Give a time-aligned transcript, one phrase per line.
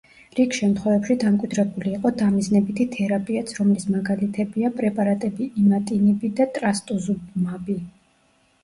[0.37, 7.81] რიგ შემთხვევებში დამკვიდრებული იყო დამიზნებითი თერაპიაც, რომლის მაგალითებია პრეპარატები „იმატინიბი“ და „ტრასტუზუმაბი“.